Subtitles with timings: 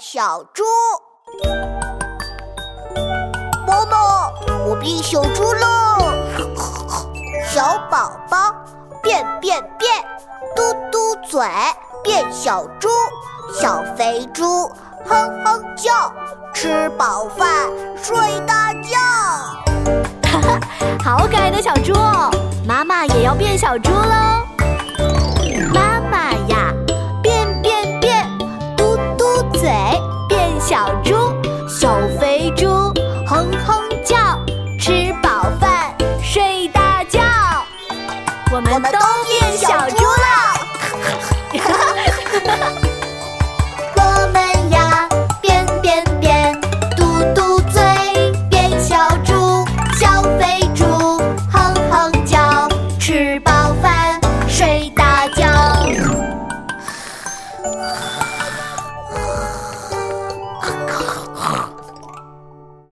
[0.00, 0.62] 小猪。
[3.66, 4.30] 妈妈，
[4.66, 5.66] 我变小猪了。
[7.46, 8.54] 小宝宝
[9.02, 10.04] 变变变，
[10.56, 11.46] 嘟嘟嘴
[12.02, 12.88] 变小猪。
[13.52, 14.66] 小肥猪
[15.06, 16.12] 哼哼叫，
[16.52, 17.70] 吃饱饭
[18.02, 18.16] 睡
[18.46, 18.98] 大觉。
[20.22, 20.60] 哈哈，
[21.04, 22.30] 好可爱的小猪哦！
[22.66, 24.43] 妈妈也要变小猪喽。
[29.58, 29.70] 嘴
[30.28, 31.14] 变小猪
[31.68, 32.66] 小肥猪
[33.24, 34.16] 哼哼叫
[34.78, 37.20] 吃饱饭睡大觉。
[38.52, 40.26] 我们都变小猪了。
[43.96, 44.00] 我
[44.32, 45.08] 们呀
[45.40, 46.60] 变变变
[46.96, 47.80] 嘟嘟嘴
[48.50, 49.64] 变小猪
[49.98, 50.84] 小肥猪
[51.52, 55.44] 哼哼叫吃饱饭睡大觉。